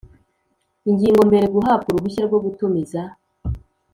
Ingingo 0.89 1.21
mbere 1.29 1.45
Guhabwa 1.55 1.87
uruhushya 1.89 2.23
rwo 2.27 2.39
gutumiza 2.45 3.01